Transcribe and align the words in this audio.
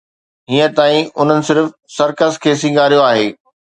هينئر 0.53 0.71
تائين 0.79 1.11
انهن 1.23 1.45
صرف 1.49 1.67
سرڪس 1.99 2.43
کي 2.47 2.59
سينگاريو 2.63 3.05
آهي. 3.11 3.33